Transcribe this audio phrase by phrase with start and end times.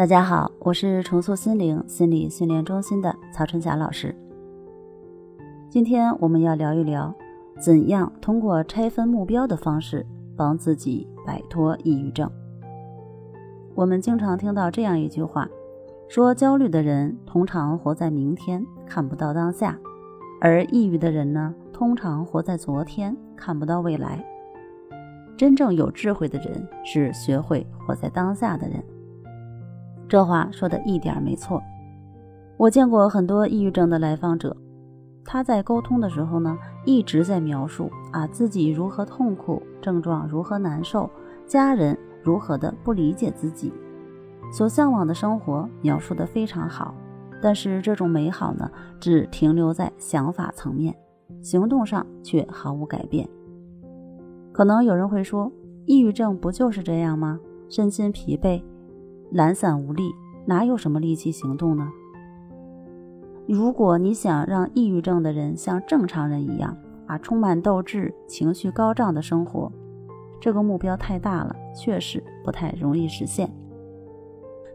[0.00, 4.16] 大家好，我是重塑心灵心理训练中心的曹春霞老师。
[5.68, 7.14] 今天我们要聊一聊，
[7.58, 12.26] 怎样通过拆分目标的方式帮自己摆脱抑郁症。
[13.74, 15.46] 我们经常听到这样一句话，
[16.08, 19.74] 说焦虑的人通常活在明天，看不到当下；
[20.40, 24.24] 而抑郁的人呢，通常活在昨天，看不到未来。
[25.36, 28.82] 真正有智慧的人是学会活在当下的人。
[30.10, 31.62] 这话说的一点没错。
[32.56, 34.56] 我见过很多抑郁症的来访者，
[35.24, 41.08] 他在沟通的时候呢，一直在描述啊自己如何痛苦，症状如何难受，
[41.46, 43.72] 家人如何的不理解自己，
[44.52, 46.92] 所向往的生活描述的非常好，
[47.40, 50.92] 但是这种美好呢，只停留在想法层面，
[51.40, 53.28] 行动上却毫无改变。
[54.50, 55.52] 可能有人会说，
[55.86, 57.38] 抑郁症不就是这样吗？
[57.68, 58.60] 身心疲惫。
[59.32, 60.12] 懒散无力，
[60.44, 61.88] 哪有什么力气行动呢？
[63.46, 69.70] 如果你想让抑郁症的人像正常人一样啊，充满斗志、情绪高涨的生活，
[70.40, 73.48] 这个目标太大了，确实不太容易实现。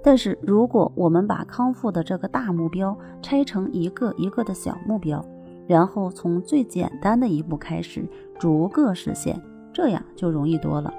[0.01, 5.21] 但是，如果我们把康复的这个大目标拆成一个一个的小目标，
[5.67, 8.07] 然后从最简单的一步开始，
[8.39, 9.41] 逐个实现，
[9.73, 10.93] 这样就容易多了。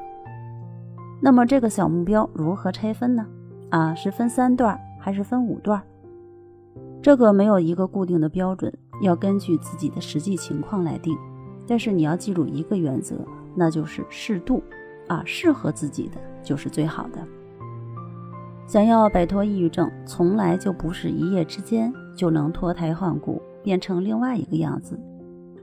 [1.22, 3.26] 那么，这个小目标如何拆分呢？
[3.70, 5.82] 啊，是分三段还是分五段？
[7.02, 11.16] 这个没有一个固定的标准，要根据自己的实际情况来定。
[11.66, 13.16] 但是你要记住一个原则，
[13.54, 14.62] 那就是适度
[15.08, 17.18] 啊，适合自己的就是最好的。
[18.66, 24.98] 想要摆脱抑郁症，从来就不是一夜之间就能脱胎换骨，变成另外一个样子。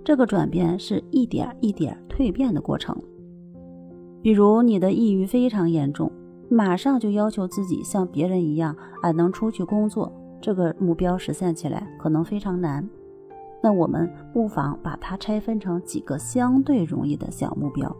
[0.03, 2.97] 这个转变是一点一点蜕变的过程。
[4.21, 6.11] 比如你的抑郁非常严重。
[6.53, 12.87] 马上就要求自己像别人一样，啊，能出去工作，这个目标实现起来可能非常难。
[13.63, 17.93] 那我们不妨把它拆分成几个相对容易的小目标。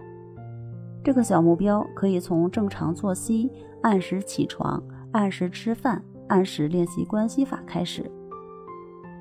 [1.03, 3.50] 这个小目标可以从正常作息、
[3.81, 4.81] 按时起床、
[5.13, 8.09] 按时吃饭、按时练习关系法开始。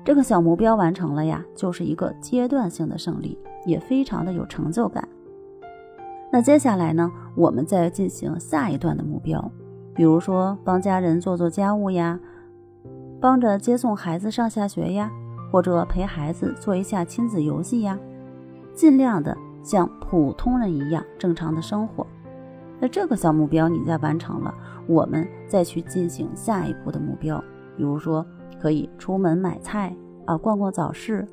[0.05, 3.35] 这个小目标完成了呀，就是一个阶段性的胜利，
[3.65, 5.07] 也非常的有成就感。
[6.35, 9.51] 那接下来呢，我们再进行下一段的目标，
[9.93, 12.19] 比如说帮家人做做家务呀，
[13.21, 15.11] 帮着接送孩子上下学呀，
[15.51, 17.99] 或者陪孩子做一下亲子游戏呀，
[18.73, 22.03] 尽量的像普通人一样正常的生活。
[22.79, 24.51] 那这个小目标你再完成了，
[24.87, 27.37] 我们再去进行下一步的目标，
[27.77, 28.25] 比如说
[28.59, 29.95] 可以出门买菜
[30.25, 31.27] 啊，逛逛早市，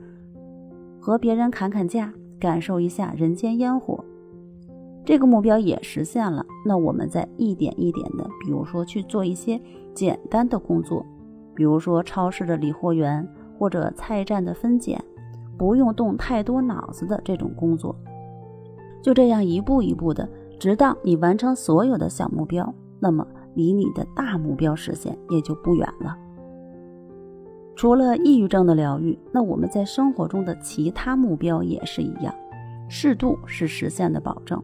[1.00, 4.04] 和别人砍砍价，感受一下人间烟火。
[5.10, 9.60] 这个目标也实现了，那我们再一点一点的，比如说去做一些
[9.92, 11.04] 简单的工作，
[11.52, 13.28] 比如说超市的理货员
[13.58, 15.02] 或者菜站的分拣，
[15.58, 17.92] 不用动太多脑子的这种工作。
[19.02, 20.28] 就这样一步一步的，
[20.60, 23.26] 直到你完成所有的小目标，那么
[23.56, 26.16] 离你的大目标实现也就不远了。
[27.74, 32.32] 除了抑郁症的疗愈，那我们在生活中的其他目标也是一样，
[32.88, 34.62] 适度是实现的保证。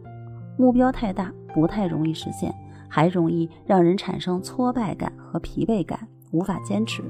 [0.56, 2.55] 目标太大，不太容易实现，
[2.89, 7.03] 还容易让人产生挫败感和疲惫感，无法坚持；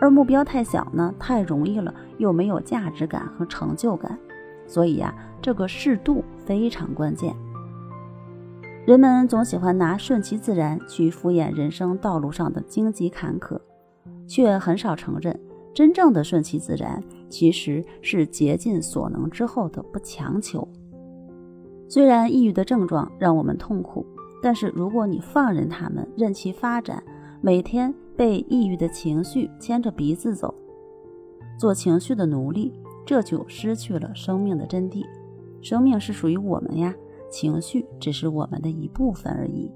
[0.00, 4.18] 而目标太小呢，太容易了，又没有价值感和成就感。
[4.66, 7.34] 所以呀，这个适度非常关键。
[8.84, 13.58] 人们总喜欢拿顺其自然去敷衍人生道路上的荆棘坎坷，
[14.26, 15.38] 却很少承认，
[15.72, 20.66] 真正的顺其自然其实是竭尽所能之后的不强求。
[21.92, 24.06] 虽然抑郁的症状让我们痛苦，
[24.42, 27.02] 但是如果你放任他们任其发展，
[27.42, 30.54] 每天被抑郁的情绪牵着鼻子走，
[31.58, 32.72] 做情绪的奴隶，
[33.04, 35.04] 这就失去了生命的真谛。
[35.60, 36.94] 生命是属于我们呀，
[37.28, 39.70] 情绪只是我们的一部分而已。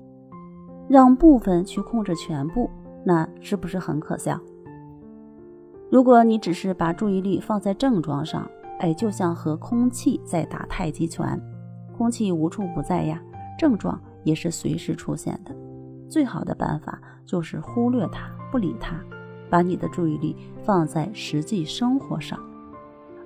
[0.89, 2.71] 让部分去控制全部，
[3.05, 4.41] 那是不是很可笑？
[5.91, 11.39] 如果你只是把注意力放在症状上，哎，就像和空气在打太极拳。
[11.97, 13.21] 空气无处不在呀，
[13.59, 15.55] 症状也是随时出现的。
[16.09, 18.95] 最好的办法就是忽略它，不理它，
[19.51, 22.39] 把你的注意力放在实际生活上，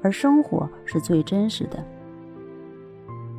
[0.02, 1.84] 而生活是最真实的。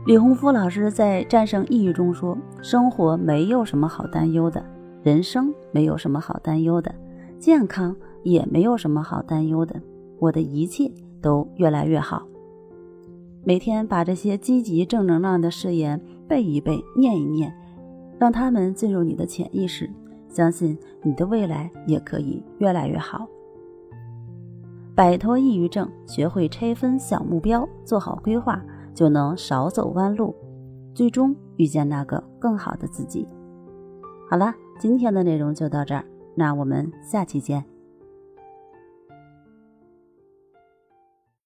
[0.06, 4.64] 李洪福老师在《战胜抑郁》中说：“生活没有什么好担忧的，
[5.04, 6.94] 人生没有什么好担忧的，
[7.40, 9.80] 健康也没有什么好担忧的，
[10.20, 10.92] 我的一切
[11.22, 12.28] 都越来越好。”
[13.44, 17.52] 每天把这些积极正能量的誓言背一背、念一念，
[18.20, 19.90] 让他们进入你的潜意识，
[20.30, 23.28] 相信你的未来也可以越来越好。
[24.94, 30.36] 摆脱抑郁症，学会拆分小目标，做好规划，就能少走弯路，
[30.94, 33.28] 最终遇见那个更好的自己。
[34.30, 36.06] 好了，今天的内容就到这儿，
[36.36, 37.71] 那我们下期见。